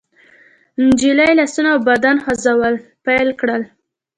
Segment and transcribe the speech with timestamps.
[0.87, 2.73] نجلۍ لاسونه او بدن خوځول
[3.05, 3.61] پيل کړل.